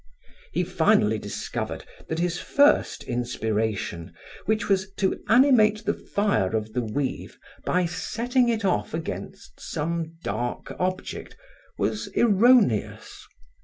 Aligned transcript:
He 0.51 0.63
finally 0.63 1.19
discovered 1.19 1.85
that 2.07 2.17
his 2.17 2.39
first 2.39 3.03
inspiration, 3.03 4.15
which 4.47 4.67
was 4.67 4.89
to 4.93 5.21
animate 5.29 5.85
the 5.85 5.93
fire 5.93 6.55
of 6.55 6.73
the 6.73 6.81
weave 6.81 7.37
by 7.65 7.85
setting 7.85 8.49
it 8.49 8.65
off 8.65 8.95
against 8.95 9.59
some 9.59 10.15
dark 10.23 10.75
object, 10.79 11.37
was 11.77 12.09
erroneous. 12.15 13.27